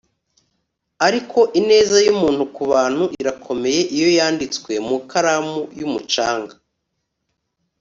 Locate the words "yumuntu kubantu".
2.07-3.03